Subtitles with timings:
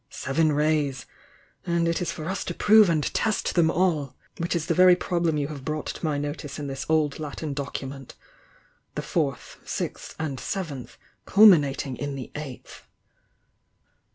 [0.09, 1.05] Seven Rays!—
[1.67, 4.95] and it is for us to prove and test them all!— which is the very
[4.95, 8.15] problem you have brought to my notice in this old Latin document:
[8.95, 12.87] 'the Fourth, Sixth and Seventh, culminating in the Eighth.'